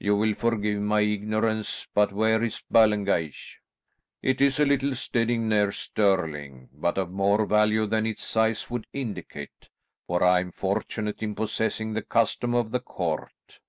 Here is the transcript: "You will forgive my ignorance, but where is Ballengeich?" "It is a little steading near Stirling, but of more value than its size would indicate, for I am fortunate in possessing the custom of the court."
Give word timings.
"You 0.00 0.16
will 0.16 0.34
forgive 0.34 0.80
my 0.80 1.02
ignorance, 1.02 1.86
but 1.94 2.12
where 2.12 2.42
is 2.42 2.64
Ballengeich?" 2.68 3.58
"It 4.22 4.40
is 4.40 4.58
a 4.58 4.64
little 4.66 4.96
steading 4.96 5.48
near 5.48 5.70
Stirling, 5.70 6.68
but 6.72 6.98
of 6.98 7.12
more 7.12 7.46
value 7.46 7.86
than 7.86 8.04
its 8.04 8.24
size 8.24 8.68
would 8.70 8.88
indicate, 8.92 9.68
for 10.08 10.24
I 10.24 10.40
am 10.40 10.50
fortunate 10.50 11.22
in 11.22 11.36
possessing 11.36 11.92
the 11.92 12.02
custom 12.02 12.56
of 12.56 12.72
the 12.72 12.80
court." 12.80 13.60